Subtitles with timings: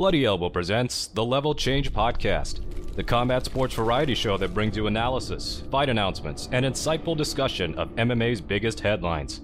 [0.00, 2.62] Bloody Elbow presents the Level Change Podcast,
[2.96, 7.94] the combat sports variety show that brings you analysis, fight announcements, and insightful discussion of
[7.96, 9.42] MMA's biggest headlines.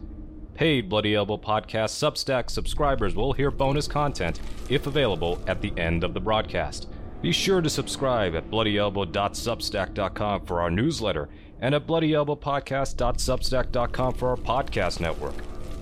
[0.55, 4.41] Paid Bloody Elbow Podcast Substack subscribers will hear bonus content,
[4.71, 6.89] if available, at the end of the broadcast.
[7.21, 11.29] Be sure to subscribe at bloodyelbow.substack.com for our newsletter
[11.61, 15.35] and at bloodyelbowpodcast.substack.com for our podcast network.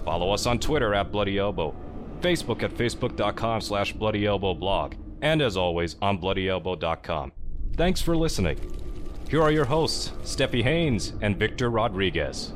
[0.04, 1.76] Follow us on Twitter at Bloody Elbow,
[2.24, 7.32] Facebook at facebook.com slash bloodyelbowblog, and as always on bloodyelbow.com.
[7.76, 8.58] Thanks for listening.
[9.28, 12.52] Here are your hosts, Stephie Haynes and Victor Rodriguez.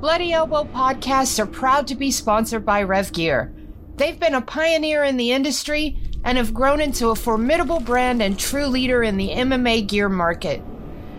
[0.00, 3.54] Bloody Elbow podcasts are proud to be sponsored by Rev Gear.
[3.96, 8.38] They've been a pioneer in the industry and have grown into a formidable brand and
[8.38, 10.62] true leader in the MMA gear market.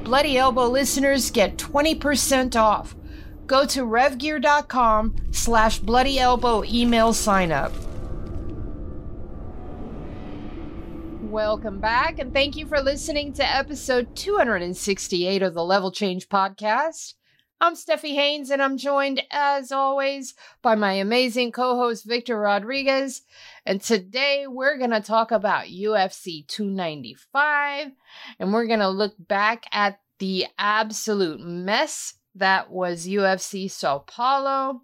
[0.04, 2.96] Bloody Elbow listeners get 20% off.
[3.46, 7.72] Go to revgear.com slash bloody elbow email sign up.
[11.22, 17.14] Welcome back, and thank you for listening to episode 268 of the Level Change Podcast.
[17.64, 23.22] I'm Stephie Haynes, and I'm joined, as always, by my amazing co host, Victor Rodriguez.
[23.68, 27.92] And today we're going to talk about UFC 295,
[28.40, 34.82] and we're going to look back at the absolute mess that was UFC Sao Paulo,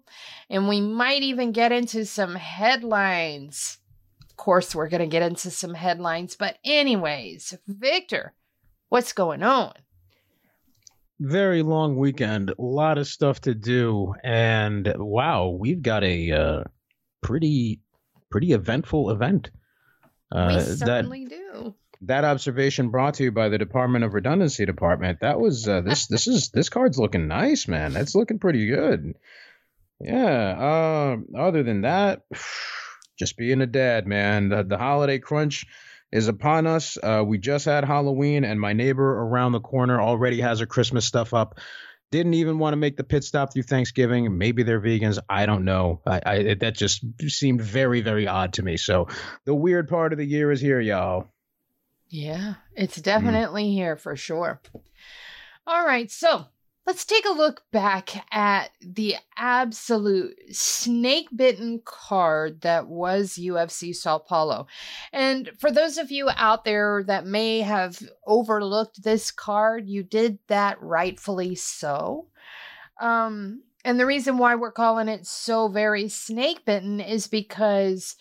[0.48, 3.78] and we might even get into some headlines.
[4.22, 8.34] Of course, we're going to get into some headlines, but, anyways, Victor,
[8.88, 9.72] what's going on?
[11.20, 16.64] Very long weekend, a lot of stuff to do, and wow, we've got a uh,
[17.22, 17.80] pretty
[18.30, 19.50] pretty eventful event.
[20.30, 21.74] Uh, we certainly that, do.
[22.02, 25.20] That observation brought to you by the Department of Redundancy Department.
[25.20, 26.06] That was uh, this.
[26.06, 27.92] this is this card's looking nice, man.
[27.92, 29.14] That's looking pretty good.
[30.00, 31.16] Yeah.
[31.34, 32.22] Uh, other than that,
[33.18, 34.48] just being a dad, man.
[34.50, 35.66] The, the holiday crunch
[36.10, 36.96] is upon us.
[37.02, 41.04] Uh, we just had Halloween, and my neighbor around the corner already has her Christmas
[41.04, 41.58] stuff up.
[42.10, 44.38] Didn't even want to make the pit stop through Thanksgiving.
[44.38, 45.18] Maybe they're vegans.
[45.28, 46.00] I don't know.
[46.06, 48.78] I, I that just seemed very, very odd to me.
[48.78, 49.08] So
[49.44, 51.28] the weird part of the year is here, y'all.
[52.08, 53.72] Yeah, it's definitely mm.
[53.72, 54.60] here for sure.
[55.66, 56.46] All right, so
[56.88, 64.16] let's take a look back at the absolute snake bitten card that was UFC Sao
[64.16, 64.66] Paulo.
[65.12, 70.38] And for those of you out there that may have overlooked this card, you did
[70.46, 72.28] that rightfully so.
[72.98, 78.16] Um, and the reason why we're calling it so very snake bitten is because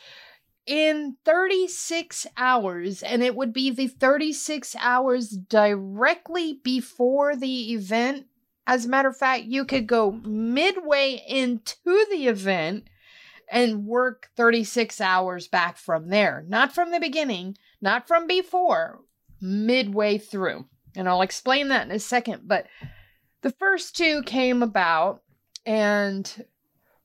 [0.65, 8.25] in 36 hours, and it would be the 36 hours directly before the event
[8.67, 12.83] as a matter of fact, you could go midway into the event
[13.49, 16.43] and work 36 hours back from there.
[16.47, 18.99] Not from the beginning, not from before,
[19.39, 20.65] midway through.
[20.97, 22.41] And I'll explain that in a second.
[22.45, 22.67] But
[23.41, 25.21] the first two came about,
[25.65, 26.45] and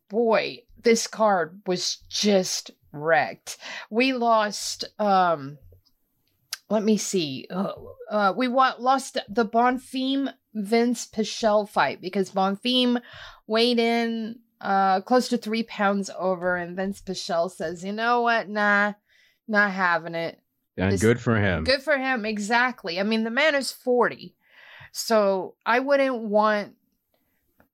[0.08, 3.56] boy, this card was just wrecked.
[3.88, 5.58] We lost, um,
[6.68, 7.46] let me see.
[7.48, 7.72] Uh,
[8.10, 13.00] uh, we wa- lost the Bonfim Vinc Pichel fight because Bonfim
[13.46, 18.48] weighed in uh, close to three pounds over, and Vinc Pichel says, "You know what?
[18.48, 18.94] Nah,
[19.48, 20.40] not having it."
[20.76, 21.64] And this, good for him.
[21.64, 22.24] Good for him.
[22.24, 22.98] Exactly.
[23.00, 24.34] I mean, the man is forty,
[24.92, 26.74] so I wouldn't want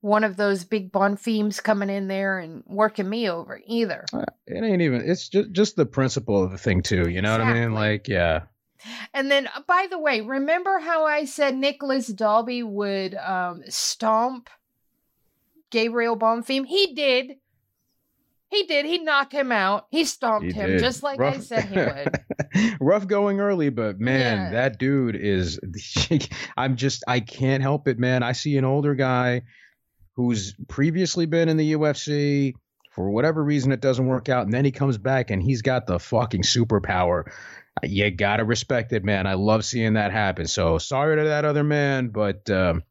[0.01, 4.05] one of those big Bonfims coming in there and working me over either.
[4.13, 5.03] Uh, it ain't even.
[5.05, 7.09] It's just just the principle of the thing too.
[7.09, 7.45] You know exactly.
[7.45, 7.75] what I mean?
[7.75, 8.43] Like, yeah.
[9.13, 14.51] And then, uh, by the way, remember how I said Nicolas Dalby would um, stomp
[15.71, 16.67] Gabriel Bonfim?
[16.67, 17.37] He did.
[18.51, 18.87] He did.
[18.87, 19.87] He knocked him out.
[19.91, 20.81] He stomped he him did.
[20.81, 22.77] just like rough, I said he would.
[22.81, 24.51] rough going early, but man, yeah.
[24.53, 25.61] that dude is.
[26.57, 27.05] I'm just.
[27.07, 28.23] I can't help it, man.
[28.23, 29.43] I see an older guy
[30.15, 32.55] who's previously been in the UFC.
[32.93, 35.87] For whatever reason, it doesn't work out, and then he comes back and he's got
[35.87, 37.25] the fucking superpower
[37.83, 39.27] you gotta respect it, man.
[39.27, 40.47] I love seeing that happen.
[40.47, 42.83] So sorry to that other man, but um,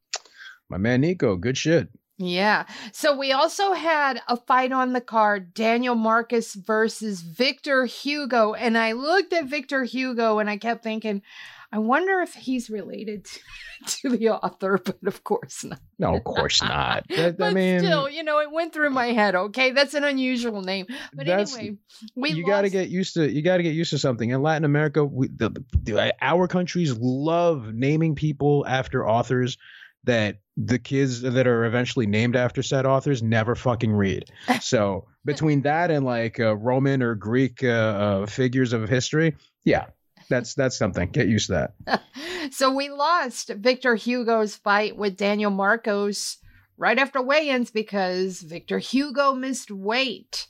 [0.69, 1.89] my man Nico, good shit.
[2.19, 2.65] Yeah.
[2.93, 8.55] So we also had a fight on the card Daniel Marcos versus Victor Hugo.
[8.55, 11.21] And I looked at Victor Hugo and I kept thinking,
[11.71, 13.39] I wonder if he's related to,
[14.09, 15.79] to the author, but of course not.
[15.99, 17.05] No, of course not.
[17.15, 19.35] That- but I mean, still, you know, it went through my head.
[19.35, 20.85] Okay, that's an unusual name.
[21.13, 21.77] But anyway,
[22.15, 24.41] we you got to get used to you got to get used to something in
[24.41, 25.49] latin america we, the,
[25.83, 29.57] the, our countries love naming people after authors
[30.03, 34.25] that the kids that are eventually named after said authors never fucking read
[34.61, 39.35] so between that and like uh, roman or greek uh, uh, figures of history
[39.65, 39.85] yeah
[40.29, 41.09] that's that's something.
[41.09, 42.03] Get used to that.
[42.49, 46.37] So we lost Victor Hugo's fight with Daniel Marcos
[46.77, 50.47] right after weigh-ins because Victor Hugo missed weight,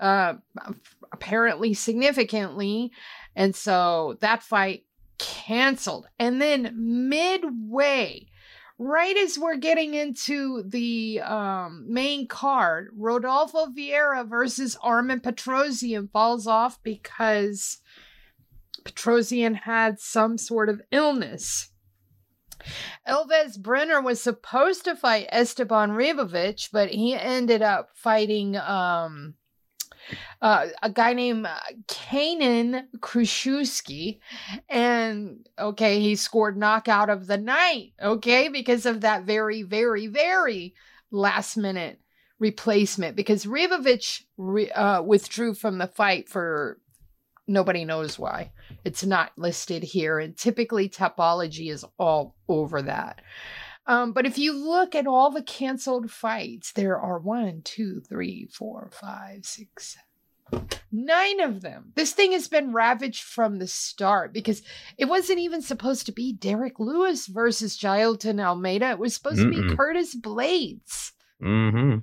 [0.00, 0.34] uh,
[1.12, 2.90] apparently significantly,
[3.36, 4.86] and so that fight
[5.18, 6.08] canceled.
[6.18, 6.72] And then
[7.08, 8.26] midway,
[8.78, 16.46] right as we're getting into the um, main card, Rodolfo Vieira versus Armen Petrosyan falls
[16.46, 17.78] off because
[18.86, 21.70] Petrosyan had some sort of illness.
[23.04, 29.34] Elves Brener was supposed to fight Esteban Ribovic, but he ended up fighting um,
[30.40, 34.20] uh, a guy named uh, Kaynan Kruschewsky.
[34.68, 40.74] And okay, he scored knockout of the night, okay, because of that very, very, very
[41.10, 42.00] last minute
[42.38, 43.16] replacement.
[43.16, 46.80] Because Ribovic re- uh, withdrew from the fight for
[47.46, 48.52] nobody knows why.
[48.84, 53.20] It's not listed here, and typically Tapology is all over that.
[53.86, 58.48] Um, but if you look at all the canceled fights, there are one, two, three,
[58.52, 59.96] four, five, six,
[60.50, 61.92] seven, nine of them.
[61.94, 64.62] This thing has been ravaged from the start because
[64.98, 68.90] it wasn't even supposed to be Derrick Lewis versus Jailton Almeida.
[68.90, 71.12] It was supposed to be Curtis Blaydes.
[71.40, 71.98] mm-hmm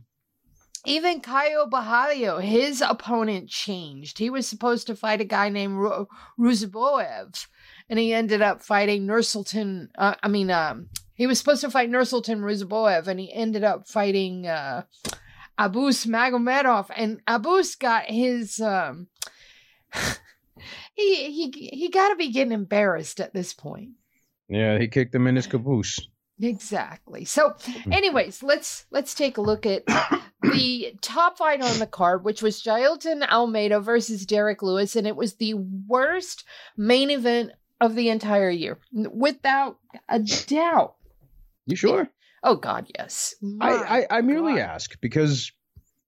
[0.85, 4.17] Even Caio Borralho, his opponent changed.
[4.17, 6.07] He was supposed to fight a guy named Ru-
[7.89, 9.87] and he ended up fighting Nursultan.
[9.97, 13.87] Uh, I mean, um, he was supposed to fight Nursultan Ruziboev, and he ended up
[13.87, 14.83] fighting uh,
[15.57, 16.89] Abus Magomedov.
[16.95, 18.59] And Abus got his.
[18.59, 19.07] Um,
[20.95, 23.91] he he he got to be getting embarrassed at this point.
[24.49, 25.99] yeah he kicked him in his caboose
[26.43, 27.25] Exactly.
[27.25, 27.93] So, mm-hmm.
[27.93, 29.85] anyways, let's let's take a look at
[30.41, 35.15] the top fight on the card, which was Jailton Almeida versus Derrick Lewis, and it
[35.15, 36.43] was the worst
[36.75, 39.77] main event of the entire year, without
[40.09, 40.95] a doubt.
[41.65, 42.09] you sure
[42.43, 43.35] Oh God, yes.
[43.61, 44.61] I, I, I merely God.
[44.61, 45.51] ask because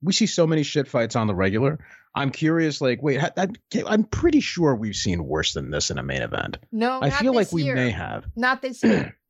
[0.01, 1.79] we see so many shit fights on the regular.
[2.13, 3.47] I'm curious, like, wait, I,
[3.87, 6.57] I'm pretty sure we've seen worse than this in a main event.
[6.71, 7.75] No, I feel like we year.
[7.75, 8.25] may have.
[8.35, 9.17] Not this year.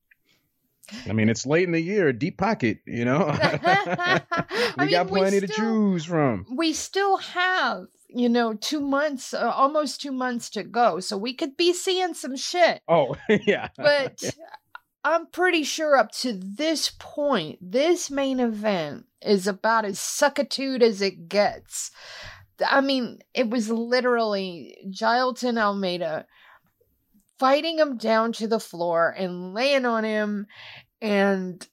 [1.08, 3.28] I mean, it's late in the year, deep pocket, you know.
[3.28, 4.22] we I
[4.78, 6.46] mean, got plenty to choose from.
[6.56, 11.34] we still have, you know, two months, uh, almost two months to go, so we
[11.34, 12.82] could be seeing some shit.
[12.88, 13.70] Oh, yeah.
[13.78, 14.24] but
[15.04, 21.02] I'm pretty sure up to this point, this main event is about as suckitude as
[21.02, 21.92] it gets.
[22.66, 26.26] I mean, it was literally Gilton Almeida
[27.40, 30.48] fighting him down to the floor and laying on him,
[31.02, 31.68] and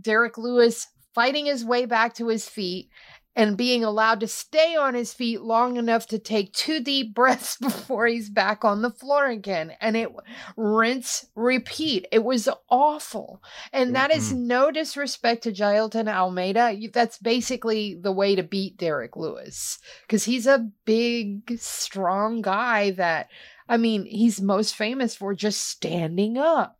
[0.00, 2.88] Derrick Lewis fighting his way back to his feet
[3.34, 7.56] and being allowed to stay on his feet long enough to take two deep breaths
[7.56, 9.72] before he's back on the floor again.
[9.80, 10.10] And it
[10.56, 12.06] rinse, repeat.
[12.12, 13.42] It was awful.
[13.72, 14.46] And that is mm-hmm.
[14.46, 16.76] no disrespect to Jailton Almeida.
[16.92, 23.28] That's basically the way to beat Derrick Lewis because he's a big, strong guy that,
[23.72, 26.78] I mean, he's most famous for just standing up.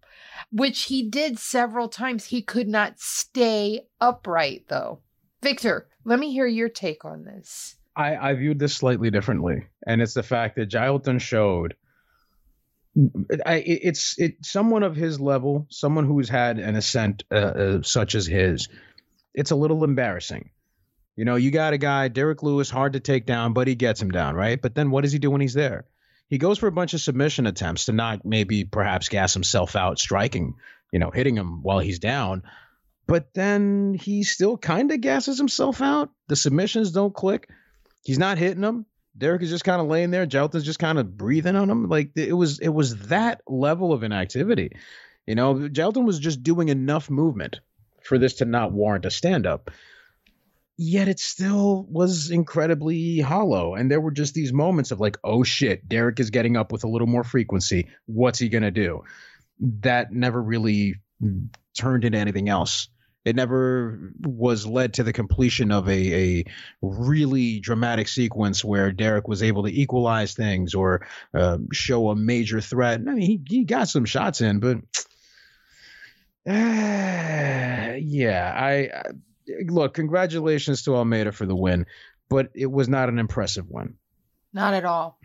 [0.50, 2.26] Which he did several times.
[2.26, 5.00] He could not stay upright, though.
[5.42, 7.76] Victor, let me hear your take on this.
[7.96, 11.76] I, I viewed this slightly differently, and it's the fact that Gilton showed.
[13.46, 17.82] I, it- it's it someone of his level, someone who's had an ascent uh, uh,
[17.82, 18.68] such as his.
[19.34, 20.50] It's a little embarrassing.
[21.16, 24.00] You know, you got a guy, Derrick Lewis, hard to take down, but he gets
[24.02, 24.60] him down, right?
[24.60, 25.86] But then what does he do when he's there?
[26.32, 29.98] He goes for a bunch of submission attempts to not maybe perhaps gas himself out,
[29.98, 30.54] striking,
[30.90, 32.44] you know, hitting him while he's down.
[33.06, 36.08] But then he still kind of gasses himself out.
[36.28, 37.50] The submissions don't click.
[38.02, 38.86] He's not hitting them.
[39.14, 40.24] Derrick is just kind of laying there.
[40.24, 41.90] Jelton's just kind of breathing on him.
[41.90, 44.74] Like it was, it was that level of inactivity.
[45.26, 47.60] You know, Jelton was just doing enough movement
[48.04, 49.70] for this to not warrant a stand up.
[50.78, 53.74] Yet it still was incredibly hollow.
[53.74, 56.84] And there were just these moments of like, oh shit, Derrick is getting up with
[56.84, 57.88] a little more frequency.
[58.06, 59.02] What's he going to do?
[59.80, 60.96] That never really
[61.76, 62.88] turned into anything else.
[63.24, 66.44] it never was led to the completion of a, a
[66.80, 72.60] really dramatic sequence where Derrick was able to equalize things or uh, show a major
[72.60, 73.00] threat.
[73.00, 74.78] I mean, he, he got some shots in, but
[76.48, 76.52] uh,
[78.00, 79.02] yeah, I, I
[79.66, 79.94] look.
[79.94, 81.86] Congratulations to Almeida for the win,
[82.28, 83.94] but it was not an impressive one.
[84.52, 85.18] Not at all.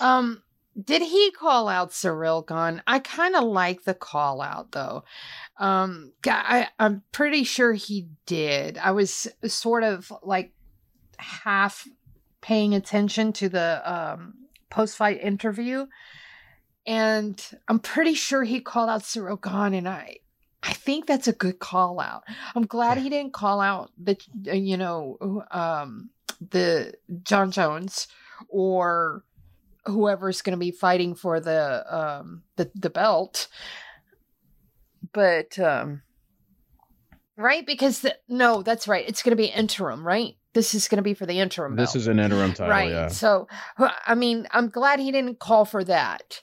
[0.00, 0.42] Um,
[0.80, 2.82] did he call out Ciryl Gane?
[2.86, 5.04] I kind of like the call out though.
[5.58, 8.78] Um, I, I'm pretty sure he did.
[8.78, 10.52] I was sort of like
[11.18, 11.86] half
[12.40, 14.34] paying attention to the um,
[14.70, 15.86] post fight interview,
[16.86, 20.18] and I'm pretty sure he called out Ciryl Gane, and I.
[20.62, 22.22] I think that's a good call out.
[22.54, 26.10] I'm glad he didn't call out the, you know, um,
[26.50, 28.06] the Jon Jones
[28.48, 29.24] or
[29.86, 33.48] whoever's going to be fighting for the um the the belt.
[35.12, 36.02] But um
[37.36, 37.66] right?
[37.66, 39.04] Because the, no that's right.
[39.06, 40.36] It's going to be interim right?
[40.54, 41.96] This is going to be for the interim this belt.
[41.96, 42.90] is an interim title right.
[42.90, 43.08] yeah.
[43.08, 46.42] So i mean i'm glad he didn't call for that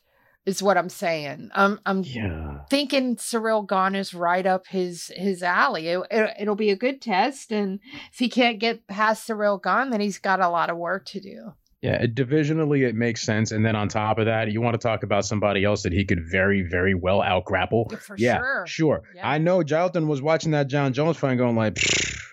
[0.50, 5.44] is what i'm saying i'm i'm yeah thinking Ciryl Gane is right up his his
[5.44, 5.88] alley.
[5.88, 7.79] It, it, will be a good test, and
[8.12, 11.20] if he can't get past Ciryl Gane, then he's got a lot of work to
[11.20, 11.53] do.
[11.82, 15.03] Yeah, divisionally it makes sense, and then on top of that, you want to talk
[15.03, 17.89] about somebody else that he could very, very well out grapple.
[18.01, 18.65] For yeah, sure.
[18.68, 19.03] sure.
[19.15, 19.29] Yeah.
[19.29, 21.77] I know Jalton was watching that Jon Jones fight, going like,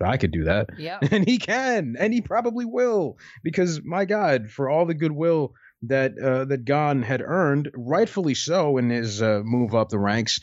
[0.00, 0.98] I could do that, Yeah.
[1.12, 6.18] and he can, and he probably will, because my God, for all the goodwill that
[6.18, 10.40] uh, that Gane had earned, rightfully so, in his uh, move up the ranks.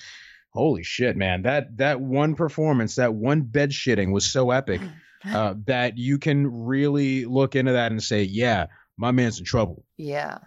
[0.51, 1.43] Holy shit, man!
[1.43, 4.81] That that one performance, that one bed shitting was so epic
[5.25, 9.83] uh, that you can really look into that and say, yeah, my man's in trouble.
[9.97, 10.39] Yeah.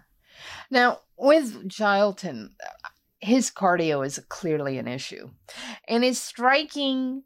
[0.69, 2.51] Now, with Gilton,
[3.19, 5.29] his cardio is clearly an issue.
[5.87, 7.23] And his striking,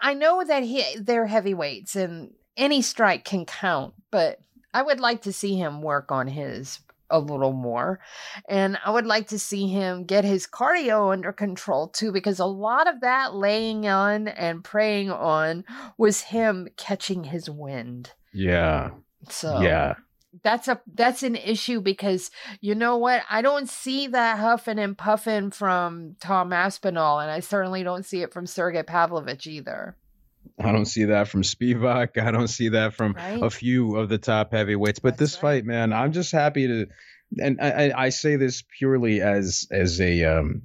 [0.00, 4.40] I know that he, they're heavyweights and any strike can count, but
[4.72, 8.00] I would like to see him work on his a little more.
[8.48, 12.44] And I would like to see him get his cardio under control too, because a
[12.46, 15.64] lot of that laying on and preying on
[15.96, 18.12] was him catching his wind.
[18.32, 18.90] Yeah,
[19.28, 19.94] So yeah.
[20.42, 24.96] that's a that's an issue because you know what I don't see that huffing and
[24.96, 29.96] puffing from Tom Aspinall, and I certainly don't see it from Sergey Pavlovich either.
[30.58, 32.20] I don't see that from Spivac.
[32.22, 33.42] I don't see that from Right.
[33.42, 34.98] a few of the top heavyweights.
[34.98, 35.58] But That's this right.
[35.58, 36.86] fight, man, I'm just happy to,
[37.40, 40.62] and I, I I say this purely as as a um,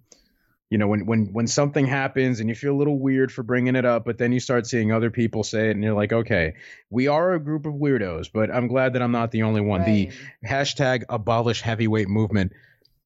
[0.70, 3.76] you know, when when when something happens and you feel a little weird for bringing
[3.76, 6.56] it up, but then you start seeing other people say it, and you're like, okay,
[6.90, 9.84] we are a group of weirdos, but I'm glad that I'm not the only one.
[9.84, 10.12] The
[10.44, 12.54] hashtag abolish heavyweight movement.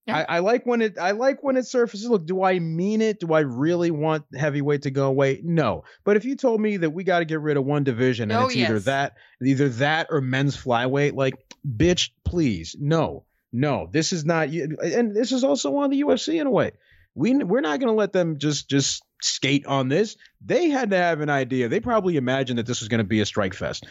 [0.08, 0.18] Yeah.
[0.30, 2.08] I, I like when it I like when it surfaces.
[2.08, 3.20] Look, do I mean it?
[3.20, 5.42] Do I really want heavyweight to go away?
[5.44, 5.84] No.
[6.06, 8.42] But if you told me that we got to get rid of one division and
[8.42, 11.36] Oh, it's either that either that or men's flyweight, like
[11.68, 12.76] bitch, please.
[12.80, 13.26] No.
[13.52, 13.90] No.
[13.92, 16.72] This is not and this is also on the UFC in a way.
[17.14, 20.16] We we're not going to let them just just skate on this.
[20.46, 21.68] They had to have an idea.
[21.68, 23.86] They probably imagined that this was going to be a strike fest.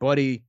[0.00, 0.44] Buddy,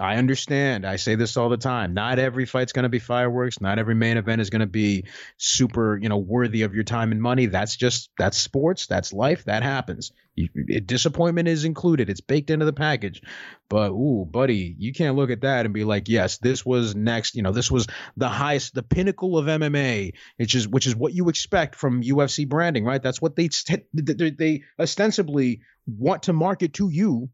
[0.00, 0.86] I understand.
[0.86, 1.92] I say this all the time.
[1.92, 3.60] Not every fight's going to be fireworks.
[3.60, 5.04] Not every main event is going to be
[5.36, 7.44] super, you know, worthy of your time and money.
[7.44, 8.86] That's just that's sports.
[8.86, 9.44] That's life.
[9.44, 10.12] That happens.
[10.34, 12.08] You, it, disappointment is included.
[12.08, 13.20] It's baked into the package.
[13.68, 17.34] But ooh, buddy, you can't look at that and be like, yes, this was next.
[17.34, 21.12] You know, this was the highest, the pinnacle of MMA, which is which is what
[21.12, 23.02] you expect from UFC branding, right?
[23.02, 23.50] That's what they
[23.92, 27.28] they, they ostensibly want to market to you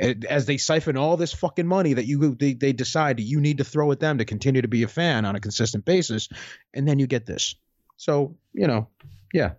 [0.00, 3.64] as they siphon all this fucking money that you they, they decide you need to
[3.64, 6.28] throw at them to continue to be a fan on a consistent basis
[6.74, 7.54] and then you get this
[7.96, 8.88] so you know
[9.32, 9.52] yeah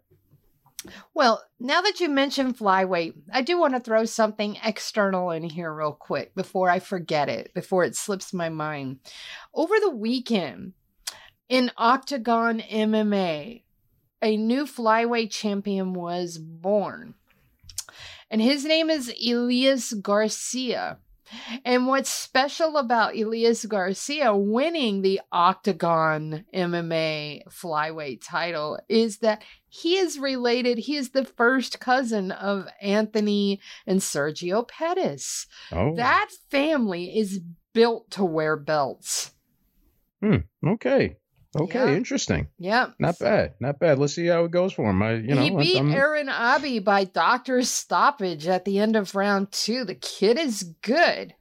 [1.14, 5.74] Well, now that you mentioned flyweight, I do want to throw something external in here
[5.74, 9.00] real quick before I forget it, before it slips my mind.
[9.54, 10.74] Over the weekend
[11.50, 13.64] in Octagon MMA,
[14.22, 17.16] a new flyweight champion was born.
[18.30, 21.00] And his name is Elias Garcia.
[21.64, 29.98] And what's special about Elias Garcia winning the Octagon MMA flyweight title is that he
[29.98, 35.48] is related, he is the first cousin of Anthony and Sergio Pettis.
[35.72, 37.42] oh That family is
[37.74, 39.32] built to wear belts.
[40.22, 40.38] Hmm.
[40.66, 41.18] okay
[41.56, 41.96] okay Yeah.
[41.96, 45.36] interesting Yeah, not bad not bad let's see how it goes for him I, you
[45.36, 49.86] know he beat I'm- Aaron Abbey by doctor's stoppage at the end of round two.
[49.86, 51.34] The kid is good.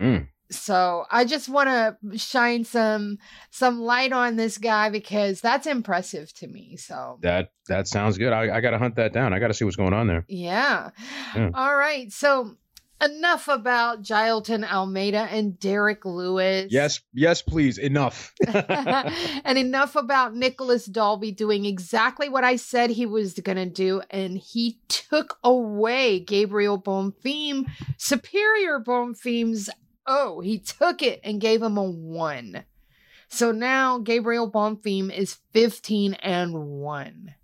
[0.00, 0.28] Mm.
[0.50, 3.18] So I just want to shine some
[3.50, 6.76] some light on this guy because that's impressive to me.
[6.78, 8.32] So That that sounds good.
[8.32, 9.34] I, I got to hunt that down.
[9.34, 10.24] I got to see what's going on there.
[10.28, 10.90] yeah.
[11.36, 11.50] Yeah.
[11.52, 12.10] All right.
[12.12, 12.56] So
[13.00, 16.68] enough about Gilton Almeida and Derrick Lewis.
[16.70, 17.78] Yes, yes, please.
[17.78, 18.32] Enough.
[18.46, 24.02] and enough about Nicolas Dalby doing exactly what I said he was going to do.
[24.10, 29.70] And he took away Gabriel Bonfim, Superior Bonfim's.
[30.06, 32.64] Oh, he took it and gave him a one.
[33.28, 37.34] So now Gabriel Bonfim is 15 and 1.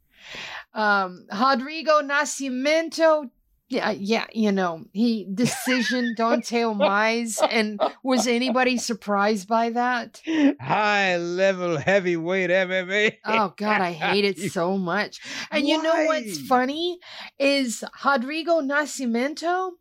[0.72, 3.30] Um, Rodrigo Nascimento
[3.74, 10.22] yeah, yeah, you know, he decision Don'Tale Mayes, and was anybody surprised by that?
[10.60, 13.18] High level heavyweight MMA.
[13.24, 15.20] Oh God, I hate it so much.
[15.50, 16.98] And you know what's funny
[17.38, 19.72] is Rodrigo Nascimento.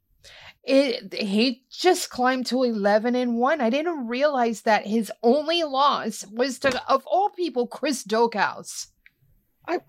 [0.63, 3.61] It he just climbed to eleven and one.
[3.61, 8.87] I didn't realize that his only loss was to, of all people, Chris Daukaus.
[9.67, 9.79] I,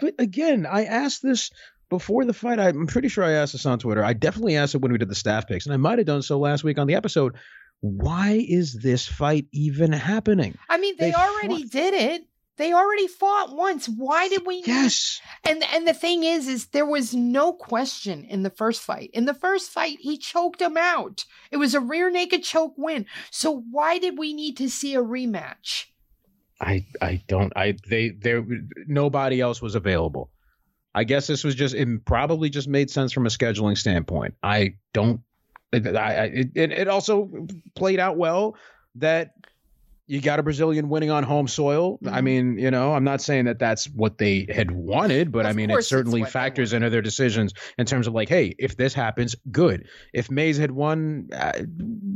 [0.00, 1.50] but again, I asked this
[1.88, 2.58] before the fight.
[2.58, 4.04] I'm pretty sure I asked this on Twitter.
[4.04, 6.22] I definitely asked it when we did the staff picks, and I might have done
[6.22, 7.34] so last week on the episode.
[7.80, 10.56] Why is this fight even happening?
[10.70, 12.22] I mean, they, They already fought- did it.
[12.56, 13.88] They already fought once.
[13.88, 14.62] Why did we?
[14.64, 15.20] Yes.
[15.42, 19.10] And and the thing is, is there was no question in the first fight.
[19.12, 21.24] In the first fight, he choked him out.
[21.50, 23.06] It was a rear naked choke win.
[23.32, 25.86] So why did we need to see a rematch?
[26.60, 28.46] I I don't I they there
[28.86, 30.30] nobody else was available.
[30.94, 34.34] I guess this was just it probably just made sense from a scheduling standpoint.
[34.42, 35.20] I don't
[35.72, 38.56] I, I it, it it also played out well
[38.96, 39.32] that
[40.06, 41.98] you got a Brazilian winning on home soil.
[42.06, 42.24] I Mhm.
[42.24, 45.70] mean, you know, I'm not saying that that's what they had wanted, but I mean,
[45.70, 49.86] it certainly factors into their decisions in terms of like, hey, if this happens, good.
[50.12, 51.52] If Mayes had won, uh,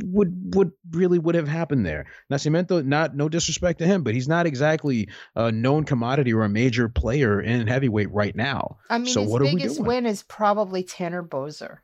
[0.04, 2.06] would would really would have happened there?
[2.30, 6.48] Nascimento, not no disrespect to him, but he's not exactly a known commodity or a
[6.48, 8.76] major player in heavyweight right now.
[8.90, 9.86] I mean, So his what are we biggest doing?
[9.86, 11.78] win is probably Tanner Boser.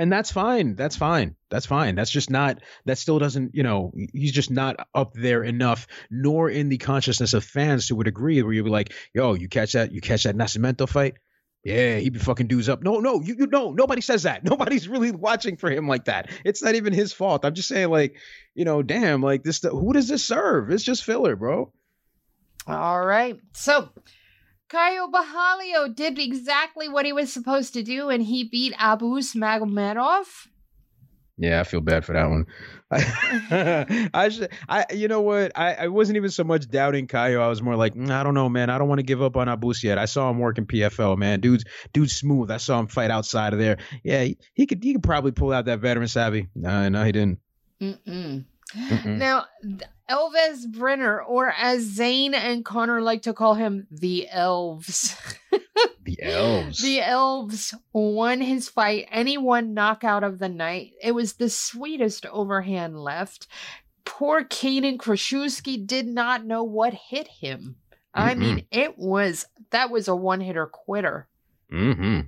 [0.00, 0.76] And that's fine.
[0.76, 1.36] That's fine.
[1.50, 1.94] That's fine.
[1.94, 2.62] That's just not.
[2.86, 3.54] That still doesn't.
[3.54, 8.00] You know, he's just not up there enough, nor in the consciousness of fans to
[8.00, 9.92] a degree where you'd be like, "Yo, you catch that?
[9.92, 11.16] You catch that Nascimento fight?
[11.64, 12.82] Yeah, he be fucking dudes up.
[12.82, 14.42] No, no, you, you no, nobody says that.
[14.50, 16.30] Nobody's really watching for him like that.
[16.46, 17.44] It's not even his fault.
[17.44, 18.16] I'm just saying, like,
[18.54, 19.60] you know, damn, like this.
[19.60, 20.70] Who does this serve?
[20.70, 21.70] It's just filler, bro.
[22.66, 23.38] All right.
[23.52, 23.90] So
[24.70, 30.46] Caio Borralho did exactly what he was supposed to do, and he beat Abus Magomedov.
[31.36, 32.46] Yeah, I feel bad for that one.
[32.92, 35.52] I, I should, I, you know what?
[35.58, 37.40] I, I wasn't even so much doubting Caio.
[37.40, 38.70] I was more like, "Mm, I don't know, man.
[38.70, 39.98] I don't want to give up on Abus yet.
[39.98, 41.40] I saw him working PFL, man.
[41.40, 42.50] Dude's, dude's smooth.
[42.50, 43.78] I saw him fight outside of there.
[44.04, 46.48] Yeah, he, he could, he could probably pull out that veteran savvy.
[46.54, 47.38] No, no, he didn't.
[47.80, 48.44] Mm-mm.
[48.74, 49.18] Mm-mm.
[49.18, 49.46] Now,
[50.08, 55.16] Elvis Brener, or as Zane and Connor like to call him, the Elves.
[56.02, 56.82] The elves.
[56.82, 60.92] The Elves won his fight, and he won knockout of the night.
[61.02, 63.46] It was the sweetest overhand left.
[64.04, 67.76] Poor Kaden Kruschewsky did not know what hit him.
[68.12, 71.28] I mean, it was that was a one hitter quitter.
[71.72, 72.20] mm-hmm.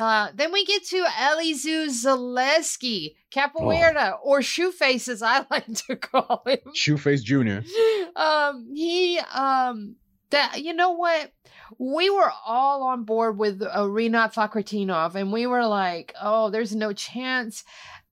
[0.00, 6.42] Uh, then we get to Elizeu Zaleski, Capoeira, or Shoeface, as I like to call
[6.46, 6.58] him.
[6.74, 7.62] Shoeface Junior.
[8.16, 9.96] um, he um
[10.30, 11.32] that you know what?
[11.78, 16.74] We were all on board with uh, Rinat Fakhretdinov, and we were like, "Oh, there's
[16.74, 17.64] no chance."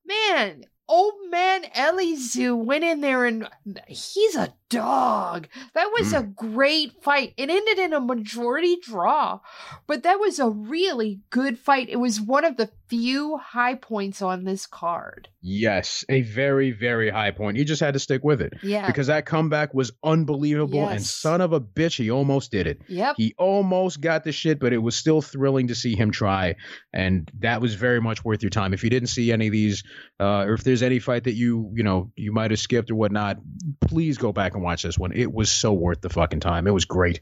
[0.05, 3.49] Man, old man Elizeu went in there, and
[3.87, 5.47] he's a dog.
[5.73, 7.33] That was a great fight.
[7.37, 9.39] It ended in a majority draw,
[9.87, 11.89] but that was a really good fight.
[11.89, 15.27] It was one of the few high points on this card.
[15.41, 17.55] Yes, a very, very high point.
[17.57, 18.87] You just had to stick with it Yeah.
[18.87, 20.87] because that comeback was unbelievable.
[20.87, 22.81] And son of a bitch, he almost did it.
[22.87, 23.15] yep.
[23.17, 26.55] He almost got the shit, but it was still thrilling to see him try,
[26.91, 28.73] and that was very much worth your time.
[28.73, 29.83] If you didn't see any of these,
[30.19, 32.95] uh, or if there's any fight that you you know you might have skipped or
[32.95, 33.37] whatnot,
[33.81, 35.11] please go back and watch this one.
[35.13, 36.67] It was so worth the fucking time.
[36.67, 37.21] It was great.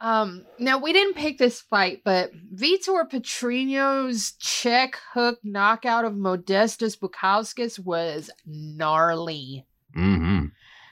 [0.00, 6.98] Um, now we didn't pick this fight, but Vitor Petrino's check hook knockout of Modestas
[6.98, 9.64] Bukauskas was gnarly.
[9.96, 10.46] Mm-hmm.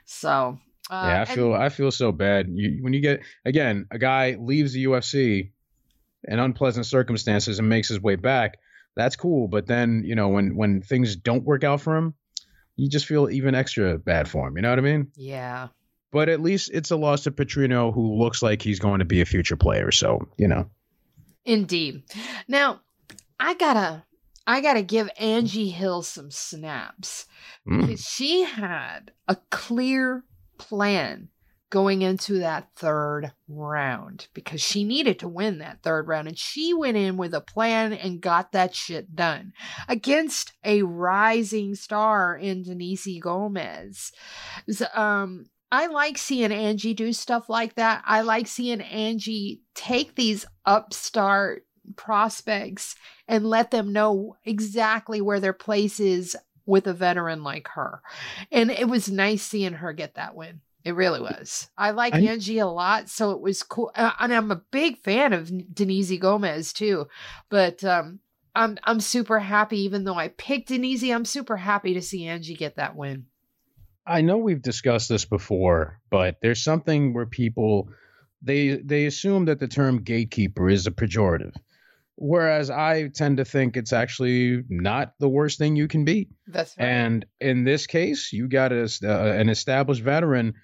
[0.06, 0.58] So
[0.90, 2.46] uh, yeah, I and- feel I feel so bad.
[2.54, 5.50] You, when you get again, a guy leaves the UFC
[6.24, 8.58] in unpleasant circumstances and makes his way back.
[8.94, 12.14] That's cool, but then you know when when things don't work out for him,
[12.76, 14.56] you just feel even extra bad for him.
[14.56, 15.08] You know what I mean?
[15.16, 15.68] yeah.
[16.10, 19.20] but at least it's a loss to Petrino, who looks like he's going to be
[19.20, 19.90] a future player.
[19.90, 20.68] So you know,
[21.44, 22.02] Indeed.
[22.48, 22.80] Now,
[23.40, 24.04] I gotta
[24.46, 27.26] I got to give Angie Hill some snaps
[27.68, 27.82] Mm.
[27.82, 30.24] because she had a clear
[30.58, 31.28] plan
[31.72, 36.74] going into that third round because she needed to win that third round and she
[36.74, 39.54] went in with a plan and got that shit done
[39.88, 44.12] against a rising star in Denise Gomes.
[44.68, 48.02] So, um I like seeing Angie do stuff like that.
[48.04, 51.64] I like seeing Angie take these upstart
[51.96, 58.02] prospects and let them know exactly where their place is with a veteran like her.
[58.50, 60.60] And it was nice seeing her get that win.
[60.84, 61.70] It really was.
[61.78, 63.92] I like I- Angie a lot, so it was cool.
[63.94, 67.06] And I'm a big fan of Denise Gomes too.
[67.48, 68.20] But um,
[68.54, 71.04] I'm I'm super happy, even though I picked Denise.
[71.04, 73.26] I'm super happy to see Angie get that win.
[74.06, 77.88] I know we've discussed this before, but there's something where people
[78.42, 81.54] they they assume that the term gatekeeper is a pejorative.
[82.16, 86.28] Whereas I tend to think it's actually not the worst thing you can be.
[86.46, 86.84] That's right.
[86.84, 90.54] And in this case, you got a, uh, an established veteran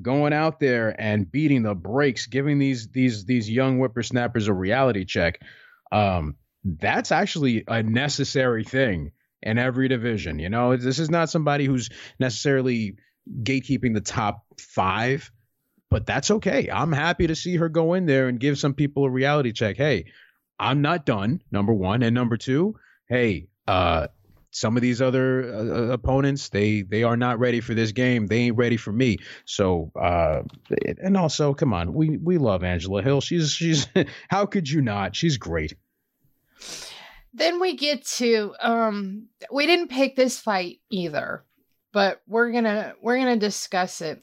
[0.00, 5.04] going out there and beating the brakes, giving these these these young whippersnappers a reality
[5.04, 5.40] check.
[5.92, 10.38] Um, that's actually a necessary thing in every division.
[10.38, 12.96] You know, this is not somebody who's necessarily
[13.42, 15.30] gatekeeping the top five,
[15.90, 16.68] but that's okay.
[16.70, 19.76] I'm happy to see her go in there and give some people a reality check.
[19.76, 20.06] Hey,
[20.58, 21.40] I'm not done.
[21.50, 22.76] Number one, and number two,
[23.08, 24.08] hey, uh,
[24.50, 28.38] some of these other uh, opponents they they are not ready for this game they
[28.38, 30.42] ain't ready for me so uh
[31.02, 33.86] and also come on we we love angela hill she's she's
[34.28, 35.74] how could you not she's great
[37.32, 41.44] Then we get to um we didn't pick this fight either,
[41.92, 44.20] but we're gonna we're gonna discuss it.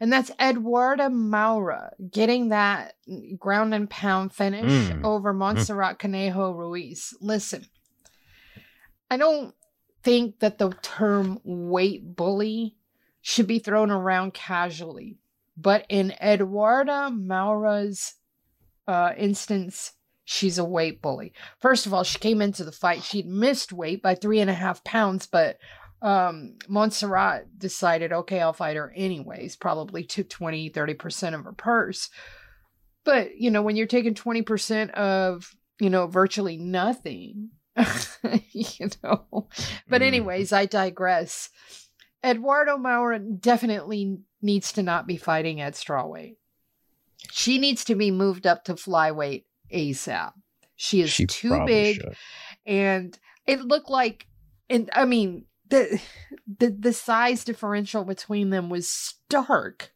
[0.00, 2.94] And that's Eduarda Moura getting that
[3.38, 5.04] ground and pound finish Mm.
[5.04, 7.14] over Montserrat Conejo Ruiz.
[7.20, 7.66] Listen,
[9.10, 9.54] I don't
[10.02, 12.76] think that the term weight bully
[13.20, 15.18] should be thrown around casually.
[15.56, 18.14] But in Eduarda Moura's
[18.86, 19.92] uh, instance,
[20.24, 21.32] she's a weight bully.
[21.60, 23.02] First of all, she came into the fight.
[23.02, 25.58] She'd missed weight by three and a half pounds, but
[26.02, 32.10] um, Montserrat decided, okay, I'll fight her anyways, probably took 20, 30% of her purse.
[33.04, 37.50] But, you know, when you're taking 20% of, you know, virtually nothing,
[38.52, 39.48] you know.
[39.88, 40.06] But, Mm.
[40.06, 41.50] anyways, I digress.
[42.24, 46.36] Eduardo Moura definitely needs to not be fighting at strawweight.
[47.30, 50.32] She needs to be moved up to flyweight ASAP.
[50.76, 52.16] She is She too big should.
[52.66, 54.26] and it looked like
[54.68, 56.00] and I mean the
[56.58, 59.92] the the size differential between them was stark.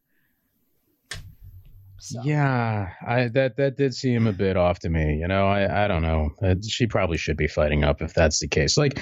[2.01, 5.17] So, Yeah, I that that did seem a bit off to me.
[5.17, 6.31] You know, I I don't know.
[6.67, 8.77] She probably should be fighting up if that's the case.
[8.77, 9.01] Like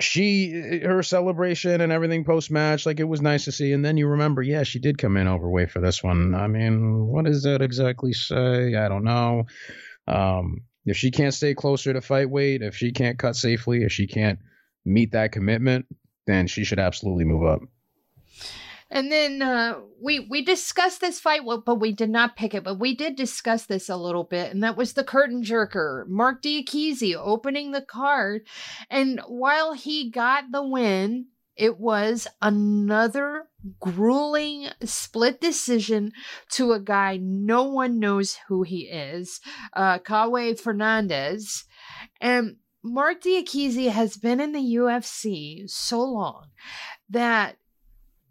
[0.00, 3.72] she her celebration and everything post match, like it was nice to see.
[3.72, 6.34] And then you remember, yeah, she did come in overweight for this one.
[6.34, 8.74] I mean, what does that exactly say?
[8.74, 9.44] I don't know.
[10.06, 13.92] Um, if she can't stay closer to fight weight, if she can't cut safely, if
[13.92, 14.40] she can't
[14.84, 15.86] meet that commitment,
[16.26, 17.60] then she should absolutely move up.
[18.92, 22.62] And then uh, we we discussed this fight, well, but we did not pick it.
[22.62, 26.42] But we did discuss this a little bit, and that was the curtain jerker, Marc
[26.42, 28.42] Diakiese, opening the card.
[28.90, 33.48] And while he got the win, it was another
[33.80, 36.12] grueling split decision
[36.50, 39.40] to a guy no one knows who he is,
[39.72, 41.64] uh, Kauê Fernandes,
[42.20, 42.56] and.
[42.84, 46.48] Marc Diakiese has been in the UFC so long
[47.08, 47.58] that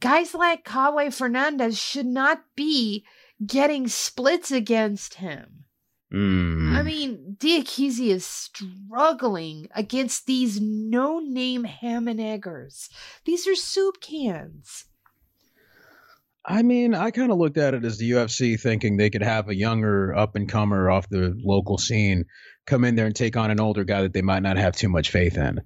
[0.02, 3.06] guys like Kauê Fernandes should not be
[3.46, 5.66] getting splits against him.
[6.14, 6.76] Mm.
[6.76, 12.90] I mean, Diakiese is struggling against these no-name ham and eggers.
[13.24, 14.86] These are soup cans.
[16.44, 19.48] I mean, I kind of looked at it as the UFC thinking they could have
[19.48, 22.26] a younger up and comer off the local scene
[22.66, 24.90] come in there and take on an older guy that they might not have too
[24.90, 25.62] much faith in.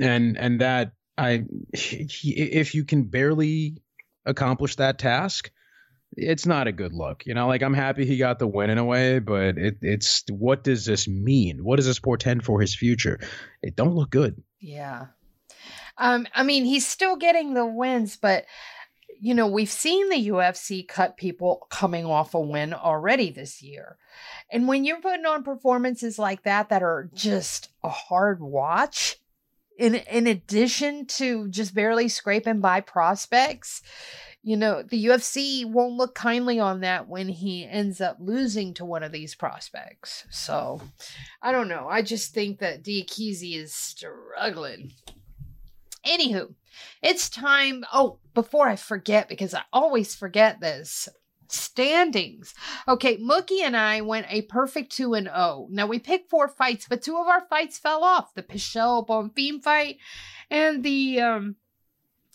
[0.00, 3.82] And and that I if you can barely
[4.24, 5.50] accomplish that task,
[6.12, 7.24] it's not a good look.
[7.26, 10.24] You know, like I'm happy he got the win in a way, but it it's
[10.30, 11.64] what does this mean?
[11.64, 13.18] What does this portend for his future?
[13.62, 14.42] It don't look good.
[14.60, 15.06] Yeah.
[15.98, 18.44] Um, I mean, he's still getting the wins, but
[19.18, 23.96] you know, we've seen the UFC cut people coming off a win already this year.
[24.50, 29.16] And when you're putting on performances like that that are just a hard watch,
[29.78, 33.82] in in addition to just barely scraping by prospects,
[34.42, 38.84] you know, the UFC won't look kindly on that when he ends up losing to
[38.84, 40.24] one of these prospects.
[40.30, 40.80] So
[41.42, 41.88] I don't know.
[41.88, 44.92] I just think that Diakiese is struggling.
[46.06, 46.54] Anywho,
[47.02, 47.84] it's time.
[47.92, 51.08] Oh, before I forget, because I always forget this
[51.52, 52.54] standings.
[52.86, 55.68] Okay, Mookie and I went a perfect 2 and 0.
[55.70, 58.34] Now we picked four fights, but two of our fights fell off.
[58.34, 59.98] The Pichel Bonfim fight
[60.50, 61.56] and the um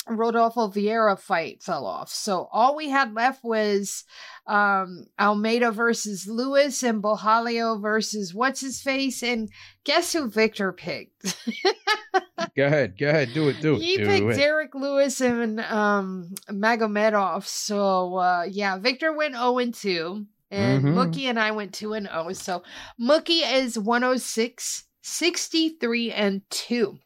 [0.08, 2.10] Rodolfo Vieira fight fell off.
[2.10, 4.04] So all we had left was
[4.48, 9.22] um, Almeida versus Lewis and Borralho versus what's his face.
[9.22, 9.50] And
[9.84, 11.36] guess who Victor picked?
[12.56, 12.98] go ahead.
[12.98, 13.30] Go ahead.
[13.34, 13.62] Do it.
[13.62, 13.82] Do it.
[13.82, 14.36] He do picked it.
[14.38, 17.46] Derrick Lewis and um, Magomedov.
[17.46, 20.26] So uh, yeah, Victor went 0 and 2.
[20.50, 20.94] And Mhm.
[20.96, 22.34] Mookie and I went 2 and 0.
[22.34, 22.64] So
[23.00, 26.98] Mookie is 106, 63 and 2.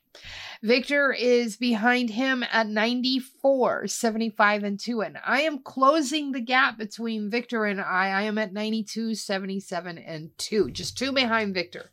[0.66, 5.02] Victor is behind him at 94, 75 and 2.
[5.02, 8.08] And I am closing the gap between Victor and I.
[8.08, 10.72] I am at 92, 77 and 2.
[10.72, 11.92] Just two behind Victor.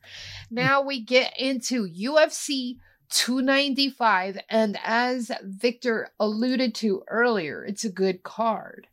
[0.50, 2.78] Now we get into UFC
[3.10, 4.38] 295.
[4.48, 8.86] And as Victor alluded to earlier, it's a good card.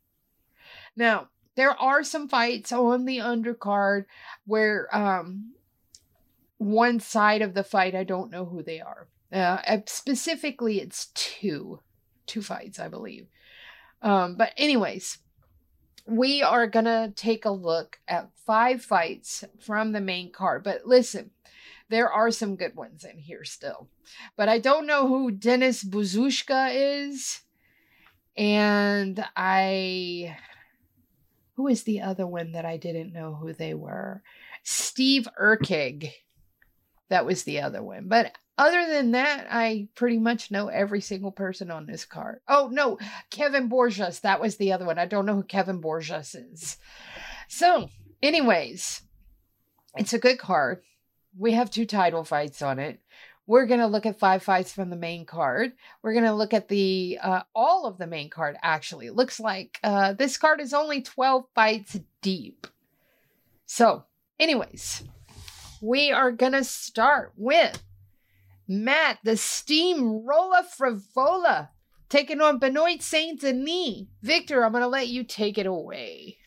[0.98, 4.08] Now, there are some fights on the undercard
[4.46, 5.54] where um,
[6.58, 9.08] one side of the fight, I don't know who they are.
[9.32, 11.80] Uh, specifically, it's two,
[12.26, 13.28] two fights, I believe.
[14.02, 15.20] Um, but anyways,
[16.08, 20.63] we are gonna take a look at five fights from the main card.
[20.63, 21.32] But listen,
[21.89, 23.89] there are some good ones in here still.
[24.36, 27.42] But I don't know who Dennis Buzukja is,
[28.38, 30.38] and I.
[31.56, 34.24] Who is the other one that I didn't know who they were?
[34.63, 36.12] Steve Erceg.
[37.10, 38.08] That was the other one.
[38.08, 42.41] But other than that, I pretty much know every single person on this card.
[42.45, 44.19] Oh, no, Kevin Borges.
[44.19, 45.00] That was the other one.
[45.00, 46.76] I don't know who Kevin Borges is.
[47.48, 47.89] So,
[48.22, 49.02] anyways,
[49.95, 50.82] it's a good card.
[51.38, 53.00] We have two title fights on it.
[53.48, 55.72] We're going to look at five fights from the main card.
[56.04, 59.08] We're going to look at the uh, all of the main card actually.
[59.08, 62.67] It looks like uh, this card is only 12 fights deep.
[63.65, 64.04] So,
[64.38, 65.04] anyways,
[65.82, 67.82] we are going to start with
[68.72, 71.70] Matt, the steamroller Frevola,
[72.08, 74.06] taking on Benoit Saint Denis.
[74.22, 76.38] Victor, I'm going to let you take it away.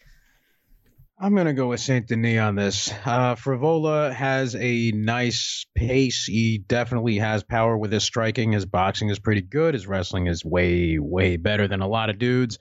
[1.19, 2.93] I'm gonna go with Saint Denis on this.
[3.05, 6.25] Uh, Frevola has a nice pace.
[6.25, 8.51] He definitely has power with his striking.
[8.51, 9.75] His boxing is pretty good.
[9.75, 12.59] His wrestling is way, way better than a lot of dudes.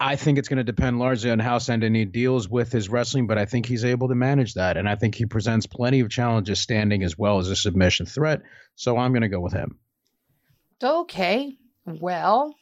[0.00, 3.26] I think it's going to depend largely on how Saint Denis deals with his wrestling,
[3.26, 6.10] but I think he's able to manage that, and I think he presents plenty of
[6.10, 8.42] challenges standing as well as a submission threat.
[8.76, 9.78] So I'm going to go with him.
[10.82, 12.54] Okay, well,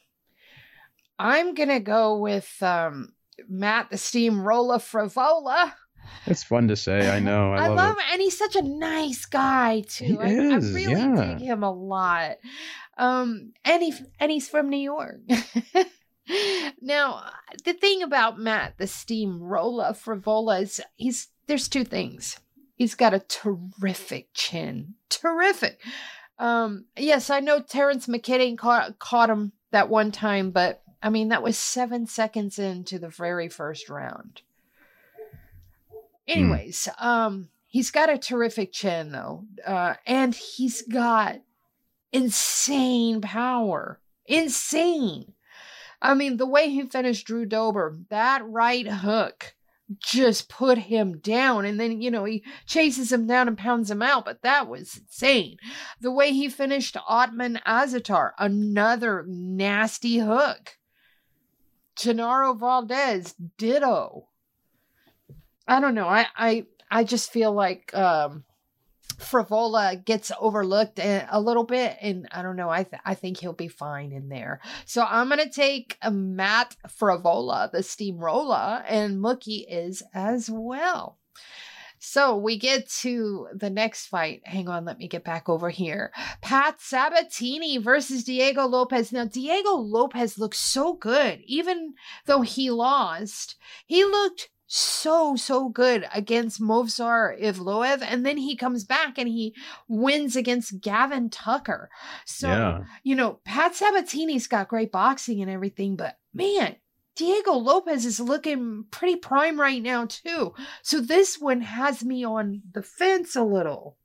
[1.19, 3.13] I'm going to go with um,
[3.49, 5.75] Matt, the steamroller Frevola.
[6.25, 7.11] It's fun to say.
[7.11, 7.53] I know.
[7.53, 8.01] I, I, love, love it.
[8.01, 10.05] him, and he's such a nice guy too.
[10.05, 11.35] He I, I is, really yeah.
[11.37, 12.37] dig him a lot.
[12.97, 15.21] Um, and he and he's from New York.
[16.87, 17.31] now,
[17.65, 22.39] the thing about Matt, the steamroller Frevola, is he's there's two things.
[22.77, 25.81] He's got a terrific chin, terrific.
[26.39, 31.31] Um, yes, I know Terrence McKinney caught caught him that one time, but I mean
[31.31, 34.43] that was seven seconds into the very first round.
[36.29, 41.41] Anyways, um, he's got a terrific chin though, uh, and he's got
[42.13, 45.33] insane power, insane.
[46.01, 49.55] I mean, the way he finished Drew Dober, that right hook
[49.99, 51.65] just put him down.
[51.65, 54.97] And then, you know, he chases him down and pounds him out, but that was
[54.97, 55.59] insane.
[56.01, 60.79] The way he finished Otman Azaitar, another nasty hook.
[61.97, 64.29] Gennaro Valdez, ditto.
[65.67, 66.09] I don't know.
[66.09, 68.45] I I I just feel like um
[69.19, 72.71] Frevola gets overlooked a, little bit, and I don't know.
[72.71, 74.61] I th- I think he'll be fine in there.
[74.85, 81.19] So I'm gonna take uh, Matt Frevola, the steamroller, and Mookie is as well.
[81.99, 84.43] So we get to the next fight.
[84.45, 86.13] Hang on, let me get back over here.
[86.43, 89.13] Pat Sabatini versus Diego Lopes.
[89.13, 91.95] Now, Diego Lopes looks so good, even
[92.27, 93.57] though he lost.
[93.87, 99.55] He looked so so good against Movsar Evloev and then he comes back and he
[99.89, 101.89] wins against Gavin Tucker.
[102.25, 102.85] So, yeah.
[103.05, 106.77] you know, Pat Sabatini's got great boxing and everything, but man,
[107.15, 110.53] Diego Lopes is looking pretty prime right now too.
[110.83, 113.97] So this one has me on the fence a little.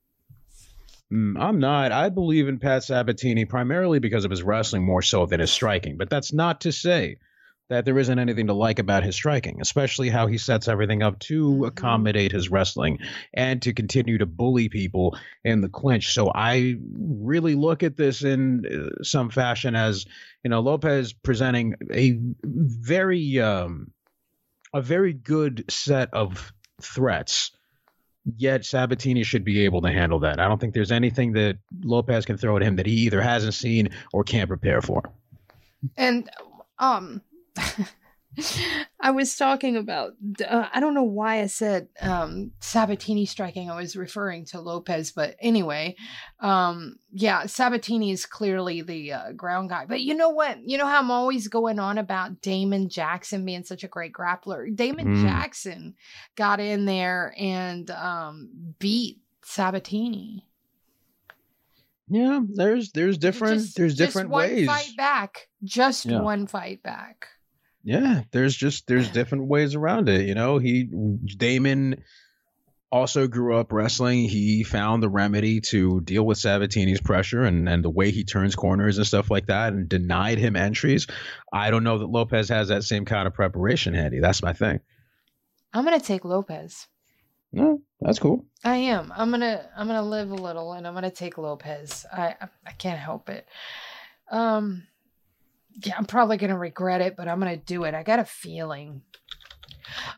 [1.11, 1.91] Mm, I'm not.
[1.91, 5.97] I believe in Pat Sabatini primarily because of his wrestling more so than his striking.
[5.97, 7.17] But that's not to say
[7.71, 11.17] that there isn't anything to like about his striking, especially how he sets everything up
[11.19, 11.67] to Mhm.
[11.67, 12.99] accommodate his wrestling
[13.33, 16.13] and to continue to bully people in the clinch.
[16.13, 20.05] So I really look at this in uh, some fashion as,
[20.43, 23.91] you know, Lopes presenting a very um
[24.73, 27.51] a very good set of threats.
[28.35, 30.41] Yet Sabatini should be able to handle that.
[30.41, 33.53] I don't think there's anything that Lopes can throw at him that he either hasn't
[33.53, 35.09] seen or can't prepare for.
[35.95, 36.29] And
[36.77, 37.21] um
[39.01, 40.13] I was talking about
[40.47, 45.11] uh, I don't know why I said um Sabatini striking I was referring to Lopes
[45.11, 45.97] but anyway
[46.39, 50.87] um yeah Sabatini is clearly the uh, ground guy but you know what you know
[50.87, 55.23] how I'm always going on about Damon Jackson being such a great grappler Damon Mm.
[55.23, 55.95] Jackson
[56.37, 60.45] got in there and um beat Sabatini
[62.07, 64.67] Yeah, there's there's different Just- there's just different one ways.
[64.67, 66.21] fight back just Yeah.
[66.21, 67.27] one fight back
[67.83, 70.27] Yeah, there's just there's different ways around it.
[70.27, 72.03] You know, he Damon
[72.91, 74.27] also grew up wrestling.
[74.27, 78.55] He found the remedy to deal with Sabatini's pressure and and the way he turns
[78.55, 81.07] corners and stuff like that, and denied him entries.
[81.51, 84.19] I don't know that Lopes has that same kind of preparation handy.
[84.19, 84.81] That's my thing.
[85.73, 86.87] I'm gonna take Lopes
[87.51, 88.45] No, that's cool.
[88.63, 89.11] I am.
[89.15, 92.05] I'm gonna I'm gonna live a little and I'm gonna take Lopes.
[92.11, 93.47] I I, I can't help it.
[94.29, 94.83] Um
[95.83, 97.93] yeah, I'm probably gonna regret it, but I'm gonna do it.
[97.93, 99.01] I got a feeling.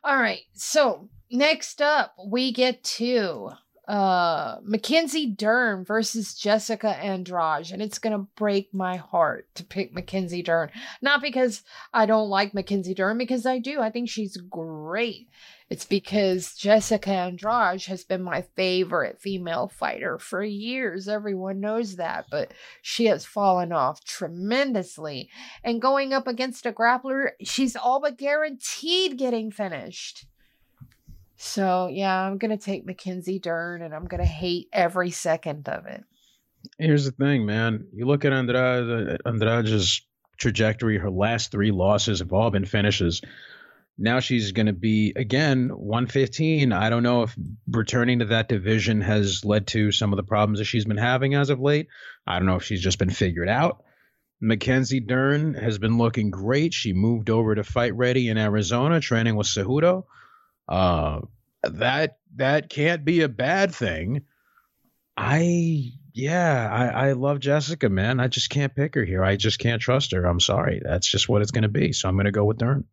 [0.03, 3.51] All right, so next up we get to
[3.87, 10.43] uh Mackenzie Dern versus Jessica Andrade, and it's gonna break my heart to pick Mackenzie
[10.43, 10.69] Dern.
[11.01, 13.81] Not because I don't like Mackenzie Dern, because I do.
[13.81, 15.27] I think she's great.
[15.69, 21.07] It's because Jessica Andrade has been my favorite female fighter for years.
[21.07, 25.29] Everyone knows that, but she has fallen off tremendously.
[25.63, 30.27] And going up against a grappler, she's all but guaranteed getting finished.
[31.35, 35.67] So, yeah, I'm going to take Mackenzie Dern and I'm going to hate every second
[35.67, 36.03] of it.
[36.77, 37.87] Here's the thing, man.
[37.93, 40.01] You look at Andrade, Andrade's
[40.37, 40.97] trajectory.
[40.97, 43.21] Her last three losses have all been finishes.
[43.97, 46.71] Now she's going to be again 115.
[46.71, 47.35] I don't know if
[47.69, 51.35] returning to that division has led to some of the problems that she's been having
[51.35, 51.87] as of late.
[52.25, 53.83] I don't know if she's just been figured out.
[54.41, 56.73] Mackenzie Dern has been looking great.
[56.73, 60.05] She moved over to Fight Ready in Arizona, training with Cejudo.
[60.67, 61.21] Uh,
[61.63, 64.23] that that can't be a bad thing.
[65.15, 68.19] I yeah, I, I love Jessica, man.
[68.19, 69.23] I just can't pick her here.
[69.23, 70.25] I just can't trust her.
[70.25, 70.81] I'm sorry.
[70.83, 71.91] That's just what it's going to be.
[71.91, 72.85] So I'm going to go with Dern.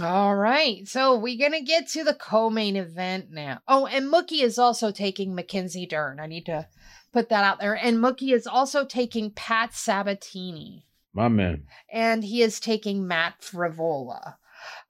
[0.00, 0.86] All right.
[0.86, 3.60] So we're going to get to the co main event now.
[3.68, 6.18] Oh, and Mookie is also taking Mackenzie Dern.
[6.18, 6.66] I need to
[7.12, 7.74] put that out there.
[7.74, 10.86] And Mookie is also taking Pat Sabatini.
[11.12, 11.64] My man.
[11.92, 14.34] And he is taking Matt Frevola.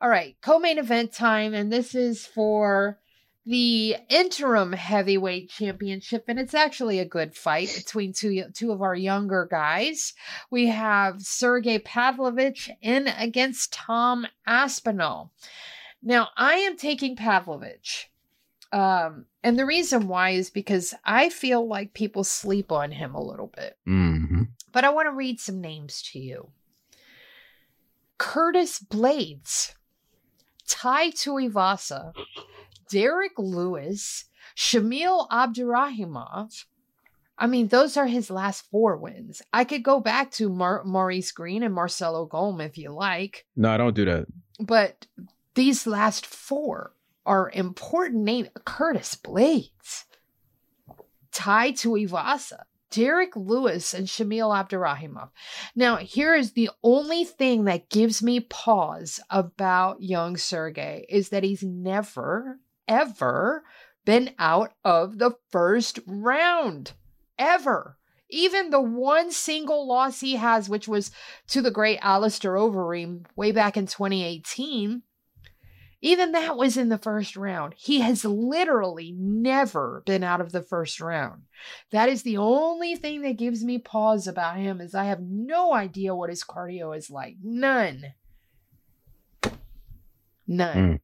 [0.00, 0.36] All right.
[0.40, 1.54] Co main event time.
[1.54, 2.98] And this is for
[3.46, 6.24] the interim heavyweight championship.
[6.28, 10.14] And it's actually a good fight between two, two of our younger guys.
[10.50, 15.32] We have Sergey Pavlovich in against Tom Aspinall.
[16.02, 18.10] Now, I am taking Pavlovich.
[18.72, 23.22] Um, and the reason why is because I feel like people sleep on him a
[23.22, 23.76] little bit.
[23.88, 24.42] Mm-hmm.
[24.72, 26.50] But I want to read some names to you
[28.20, 29.72] Curtis Blaydes,
[30.68, 32.12] Tai Tuivasa,
[32.90, 36.66] Derrick Lewis, Shamil Abdurakhimov.
[37.38, 39.40] I mean, those are his last four wins.
[39.54, 43.70] I could go back to Mar- Maurice Greene and Marcelo Golm if you like, No,
[43.70, 44.26] I don't do that.
[44.60, 45.06] but
[45.54, 46.92] these last four
[47.24, 48.48] are important names.
[48.66, 50.04] Curtis Blaydes,
[51.32, 55.30] Tai Tuivasa, Derrick Lewis, and Shamil Abdurakhimov.
[55.74, 61.44] Now, here is the only thing that gives me pause about young Sergey is that
[61.44, 63.64] he's never, ever
[64.04, 66.92] been out of the first round.
[67.38, 67.96] Ever.
[68.28, 71.10] Even the one single loss he has, which was
[71.48, 75.02] to the great Alistair Overeem way back in 2018,
[76.02, 77.74] even that was in the first round.
[77.76, 81.42] He has literally never been out of the first round.
[81.90, 85.74] That is the only thing that gives me pause about him is I have no
[85.74, 87.36] idea what his cardio is like.
[87.42, 88.14] None.
[90.46, 91.00] None.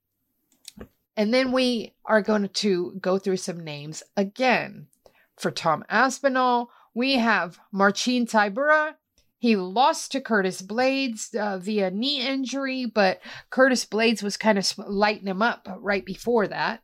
[0.78, 0.86] Hmm.
[1.16, 4.88] And then we are going to go through some names again.
[5.36, 8.94] For Tom Aspinall, we have Marcin Tybura.
[9.38, 14.66] He lost to Curtis Blaydes uh, via knee injury, but Curtis Blaydes was kind of
[14.78, 16.82] lighting him up right before that.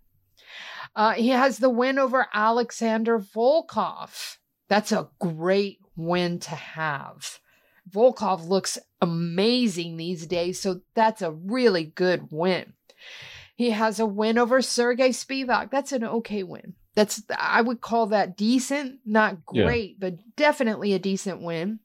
[0.95, 4.37] Uh, he has the win over Alexander Volkov.
[4.69, 7.39] That's a great win to have.
[7.91, 12.75] Volkov looks amazing these days, so that's a really good win.
[13.57, 15.71] He has a win over Sergey Spivac.
[15.71, 16.75] That's an okay win.
[16.95, 19.97] That's I would call that decent, not great, yeah.
[20.11, 21.81] but definitely a decent win.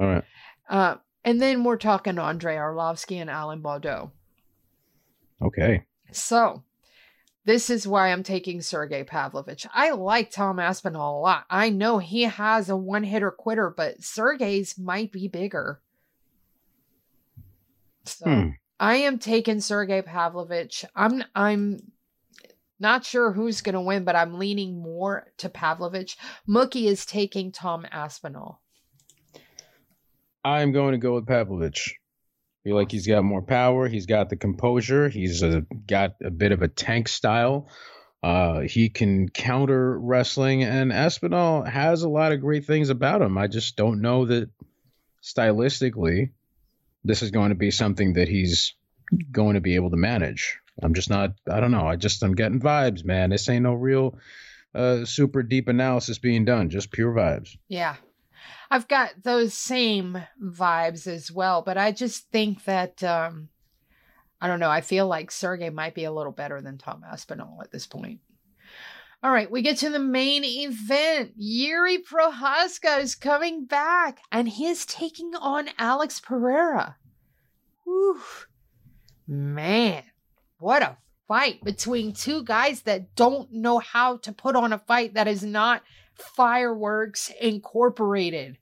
[0.00, 0.24] All right.
[0.68, 4.10] Uh, and then we're talking Andrei Arlovsky and Alan Baudot.
[5.42, 5.84] Okay.
[6.12, 6.62] So
[7.44, 9.66] this is why I'm taking Sergey Pavlovich.
[9.72, 11.44] I like Tom Aspinall a lot.
[11.50, 15.80] I know he has a one hitter quitter, but Sergey's might be bigger.
[18.04, 18.48] So hmm.
[18.78, 20.84] I am taking Sergey Pavlovich.
[20.94, 21.92] I'm I'm
[22.78, 26.16] not sure who's gonna win, but I'm leaning more to Pavlovich.
[26.48, 28.59] Mookie is taking Tom Aspinall.
[30.44, 32.00] I'm going to go with Pavlovich
[32.64, 33.88] feel like he's got more power.
[33.88, 35.08] He's got the composure.
[35.08, 37.68] He's a, got a bit of a tank style.
[38.22, 43.38] Uh, he can counter wrestling, and Aspinall has a lot of great things about him.
[43.38, 44.50] I just don't know that
[45.22, 46.30] stylistically,
[47.02, 48.74] this is going to be something that he's
[49.32, 50.58] going to be able to manage.
[50.82, 51.32] I'm just not.
[51.50, 51.86] I don't know.
[51.86, 53.30] I just I'm getting vibes, man.
[53.30, 54.18] This ain't no real
[54.74, 56.68] uh, super deep analysis being done.
[56.68, 57.56] Just pure vibes.
[57.68, 57.96] Yeah,
[58.70, 63.48] I've got those same vibes as well, but I just think that um
[64.40, 67.60] I don't know, I feel like Sergey might be a little better than Tom Aspinall
[67.62, 68.20] at this point.
[69.22, 71.32] All right, we get to the main event.
[71.36, 76.96] Yuri Prochazka is coming back and he's taking on Alex Pereira.
[77.84, 78.20] Whew.
[79.26, 80.04] Man,
[80.58, 80.96] what a
[81.28, 85.44] fight between two guys that don't know how to put on a fight that is
[85.44, 85.82] not
[86.14, 88.56] fireworks incorporated.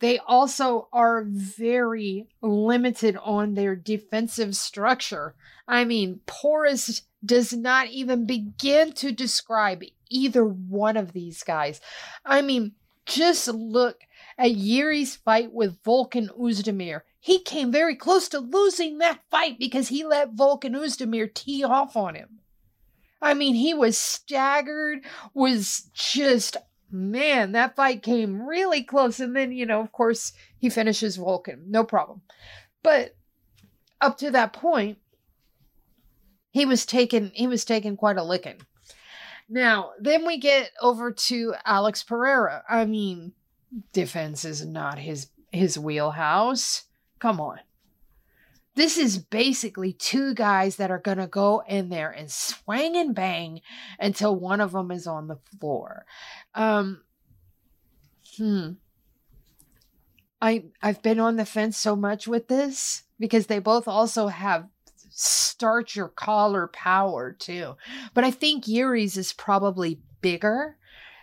[0.00, 5.34] They also are very limited on their defensive structure.
[5.66, 11.80] I mean, porous does not even begin to describe either one of these guys.
[12.24, 12.72] I mean,
[13.06, 14.02] just look
[14.38, 17.02] at Yuri's fight with Volkan Oezdemir.
[17.18, 21.96] He came very close to losing that fight because he let Volkan Oezdemir tee off
[21.96, 22.38] on him.
[23.20, 26.56] I mean, he was staggered, was just
[26.90, 29.20] man, that fight came really close.
[29.20, 32.22] And then, you know, of course, he finishes Volkan, no problem.
[32.82, 33.16] But
[34.00, 34.98] up to that point,
[36.50, 38.60] he was taken he was taken quite a licking.
[39.48, 42.64] Now, then we get over to Alex Pereira.
[42.68, 43.32] I mean,
[43.92, 46.84] defense is not his his wheelhouse.
[47.18, 47.60] Come on.
[48.78, 53.12] This is basically two guys that are going to go in there and swing and
[53.12, 53.60] bang
[53.98, 56.06] until one of them is on the floor.
[56.54, 57.02] Um,
[58.36, 58.74] hmm.
[60.40, 64.68] I I've been on the fence so much with this because they both also have
[65.10, 67.74] start your collar power too.
[68.14, 70.76] But I think Yuri's is probably bigger.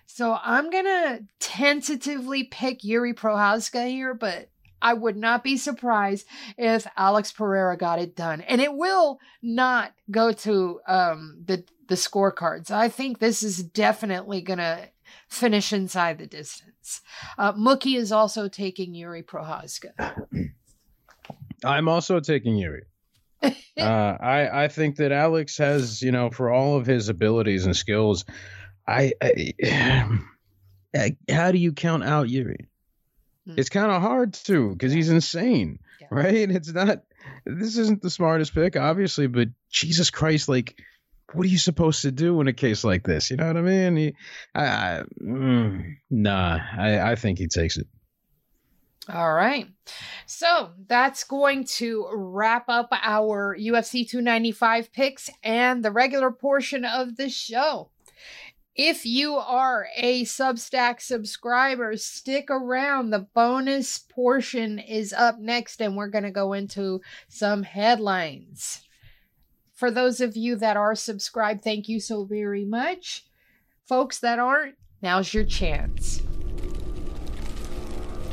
[0.05, 4.49] So I'm gonna tentatively pick Yuri Prochazka here, but
[4.81, 8.41] I would not be surprised if Alex Pereira got it done.
[8.41, 12.71] And it will not go to um, the the scorecards.
[12.71, 14.89] I think this is definitely going to
[15.29, 17.01] finish inside the distance.
[17.37, 19.91] Uh, Mookie is also taking Yuri Prochazka.
[21.63, 22.83] I'm also taking Yuri.
[23.43, 27.75] uh, I I think that Alex has, you know, for all of his abilities and
[27.75, 28.25] skills,
[28.87, 29.53] I, I
[31.29, 32.67] how do you count out Yuri?
[33.47, 33.57] Mm.
[33.57, 36.07] It's kind of hard to because he's insane, yeah.
[36.09, 36.49] right?
[36.49, 37.03] It's not.
[37.45, 40.79] This isn't the smartest pick, obviously, but Jesus Christ, like,
[41.33, 43.31] what are you supposed to do in a case like this?
[43.31, 43.95] You know what I mean?
[43.97, 44.15] He,
[44.53, 47.87] I, I mm, nah, I, I think he takes it.
[49.11, 49.67] All right.
[50.25, 57.15] So that's going to wrap up our UFC 295 picks and the regular portion of
[57.15, 57.89] the show.
[58.75, 63.11] If you are a Substack subscriber, stick around.
[63.11, 66.99] The bonus portion is up next, and we're going to go into
[67.29, 68.81] some headlines.
[69.73, 73.23] For those of you that are subscribed, thank you so very much.
[73.87, 76.21] Folks that aren't, now's your chance.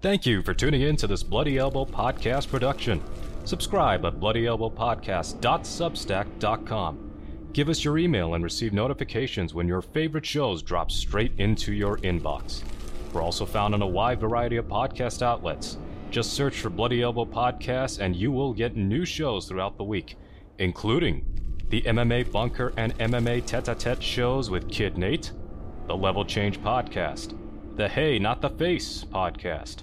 [0.00, 3.02] Thank you for tuning in to this Bloody Elbow podcast production.
[3.44, 7.10] Subscribe at bloodyelbowpodcast.substack.com.
[7.52, 11.96] Give us your email and receive notifications when your favorite shows drop straight into your
[11.98, 12.62] inbox.
[13.12, 15.78] We're also found on a wide variety of podcast outlets.
[16.10, 20.16] Just search for Bloody Elbow Podcast and you will get new shows throughout the week.
[20.58, 21.24] including
[21.68, 25.32] the MMA Bunker and MMA Tete a Tete shows with Kid Nate,
[25.86, 27.36] the Level Change Podcast,
[27.76, 29.82] the Hey Not the Face Podcast,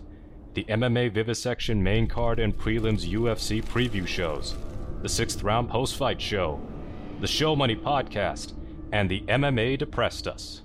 [0.53, 4.55] the MMA Vivisection main card and prelims UFC preview shows,
[5.01, 6.59] the Sixth Round Post Fight Show,
[7.21, 8.53] the Show Money Podcast,
[8.91, 10.63] and the MMA Depressed Us.